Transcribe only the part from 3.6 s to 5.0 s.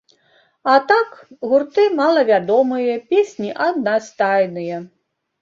аднастайныя.